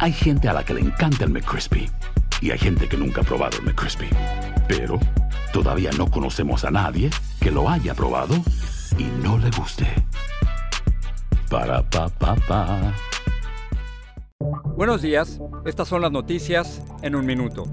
Hay 0.00 0.12
gente 0.12 0.48
a 0.48 0.52
la 0.52 0.64
que 0.64 0.74
le 0.74 0.80
encanta 0.80 1.24
el 1.24 1.30
McCrispy 1.30 1.90
y 2.40 2.52
hay 2.52 2.58
gente 2.58 2.88
que 2.88 2.96
nunca 2.96 3.22
ha 3.22 3.24
probado 3.24 3.58
el 3.58 3.64
McCrispy. 3.64 4.08
Pero 4.68 5.00
todavía 5.52 5.90
no 5.98 6.08
conocemos 6.08 6.64
a 6.64 6.70
nadie 6.70 7.10
que 7.40 7.50
lo 7.50 7.68
haya 7.68 7.94
probado 7.94 8.36
y 8.96 9.04
no 9.24 9.38
le 9.38 9.50
guste. 9.50 9.86
Para 11.50 11.82
pa 11.82 12.08
pa 12.10 12.36
pa. 12.46 12.94
Buenos 14.76 15.02
días, 15.02 15.40
estas 15.64 15.88
son 15.88 16.02
las 16.02 16.12
noticias 16.12 16.80
en 17.02 17.16
un 17.16 17.26
minuto. 17.26 17.64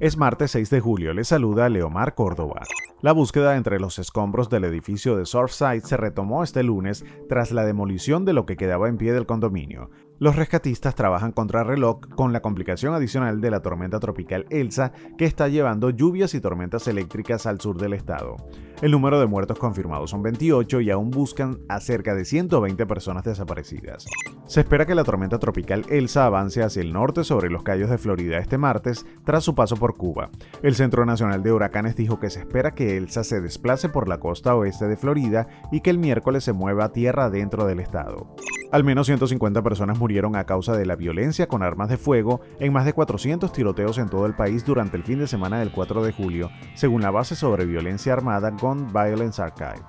Es 0.00 0.16
martes 0.16 0.52
6 0.52 0.70
de 0.70 0.80
julio, 0.80 1.12
le 1.12 1.24
saluda 1.24 1.68
Leomar 1.68 2.14
Córdoba. 2.14 2.62
La 3.02 3.12
búsqueda 3.12 3.56
entre 3.56 3.78
los 3.78 3.98
escombros 3.98 4.48
del 4.48 4.64
edificio 4.64 5.16
de 5.16 5.26
Surfside 5.26 5.82
se 5.82 5.98
retomó 5.98 6.42
este 6.42 6.62
lunes 6.62 7.04
tras 7.28 7.52
la 7.52 7.66
demolición 7.66 8.24
de 8.24 8.32
lo 8.32 8.46
que 8.46 8.56
quedaba 8.56 8.88
en 8.88 8.96
pie 8.96 9.12
del 9.12 9.26
condominio. 9.26 9.90
Los 10.18 10.34
rescatistas 10.34 10.94
trabajan 10.94 11.32
contra 11.32 11.62
reloj 11.62 12.00
con 12.14 12.32
la 12.32 12.40
complicación 12.40 12.94
adicional 12.94 13.42
de 13.42 13.50
la 13.50 13.60
tormenta 13.60 14.00
tropical 14.00 14.46
Elsa 14.48 14.92
que 15.18 15.26
está 15.26 15.48
llevando 15.48 15.90
lluvias 15.90 16.32
y 16.32 16.40
tormentas 16.40 16.88
eléctricas 16.88 17.44
al 17.44 17.60
sur 17.60 17.76
del 17.76 17.92
estado. 17.92 18.36
El 18.80 18.92
número 18.92 19.20
de 19.20 19.26
muertos 19.26 19.58
confirmados 19.58 20.10
son 20.10 20.22
28 20.22 20.80
y 20.80 20.90
aún 20.90 21.10
buscan 21.10 21.58
a 21.68 21.80
cerca 21.80 22.14
de 22.14 22.24
120 22.24 22.86
personas 22.86 23.24
desaparecidas. 23.24 24.06
Se 24.46 24.60
espera 24.60 24.86
que 24.86 24.94
la 24.94 25.04
tormenta 25.04 25.38
tropical 25.38 25.84
Elsa 25.90 26.24
avance 26.24 26.62
hacia 26.62 26.80
el 26.80 26.94
norte 26.94 27.22
sobre 27.22 27.50
los 27.50 27.62
Cayos 27.62 27.90
de 27.90 27.98
Florida 27.98 28.38
este 28.38 28.56
martes 28.56 29.04
tras 29.24 29.44
su 29.44 29.54
paso 29.54 29.76
por 29.76 29.96
Cuba. 29.98 30.30
El 30.62 30.74
Centro 30.76 31.04
Nacional 31.04 31.42
de 31.42 31.52
Huracanes 31.52 31.94
dijo 31.94 32.18
que 32.20 32.30
se 32.30 32.40
espera 32.40 32.74
que 32.74 32.96
Elsa 32.96 33.22
se 33.22 33.42
desplace 33.42 33.90
por 33.90 34.08
la 34.08 34.18
costa 34.18 34.54
oeste 34.54 34.86
de 34.86 34.96
Florida 34.96 35.46
y 35.70 35.82
que 35.82 35.90
el 35.90 35.98
miércoles 35.98 36.42
se 36.42 36.54
mueva 36.54 36.86
a 36.86 36.92
tierra 36.92 37.28
dentro 37.28 37.66
del 37.66 37.80
estado. 37.80 38.34
Al 38.72 38.82
menos 38.82 39.06
150 39.06 39.62
personas 39.62 39.98
murieron 39.98 40.34
a 40.36 40.44
causa 40.44 40.76
de 40.76 40.86
la 40.86 40.96
violencia 40.96 41.46
con 41.46 41.62
armas 41.62 41.88
de 41.88 41.96
fuego 41.96 42.40
en 42.58 42.72
más 42.72 42.84
de 42.84 42.92
400 42.92 43.52
tiroteos 43.52 43.98
en 43.98 44.08
todo 44.08 44.26
el 44.26 44.34
país 44.34 44.64
durante 44.64 44.96
el 44.96 45.04
fin 45.04 45.18
de 45.18 45.28
semana 45.28 45.60
del 45.60 45.70
4 45.70 46.02
de 46.02 46.12
julio, 46.12 46.50
según 46.74 47.02
la 47.02 47.10
base 47.10 47.36
sobre 47.36 47.64
violencia 47.64 48.12
armada 48.12 48.50
Gun 48.50 48.92
Violence 48.92 49.40
Archive. 49.40 49.82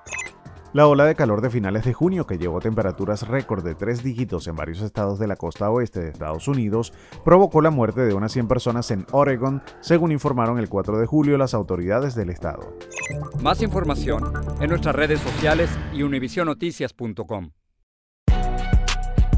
La 0.73 0.85
ola 0.85 1.05
de 1.05 1.15
calor 1.15 1.41
de 1.41 1.49
finales 1.49 1.85
de 1.85 1.93
junio, 1.93 2.27
que 2.27 2.37
llevó 2.37 2.59
temperaturas 2.59 3.27
récord 3.27 3.63
de 3.63 3.73
tres 3.73 4.03
dígitos 4.03 4.47
en 4.47 4.55
varios 4.55 4.81
estados 4.81 5.17
de 5.17 5.25
la 5.25 5.37
costa 5.37 5.71
oeste 5.71 6.01
de 6.01 6.09
Estados 6.09 6.47
Unidos, 6.47 6.93
provocó 7.23 7.61
la 7.61 7.71
muerte 7.71 8.01
de 8.01 8.13
unas 8.13 8.33
100 8.33 8.47
personas 8.47 8.91
en 8.91 9.07
Oregon, 9.11 9.63
según 9.79 10.11
informaron 10.11 10.59
el 10.59 10.69
4 10.69 10.99
de 10.99 11.05
julio 11.07 11.37
las 11.37 11.53
autoridades 11.53 12.13
del 12.15 12.29
estado. 12.29 12.77
Más 13.41 13.61
información 13.63 14.21
en 14.59 14.69
nuestras 14.69 14.95
redes 14.95 15.21
sociales 15.21 15.69
y 15.93 16.03
univisionoticias.com. 16.03 17.51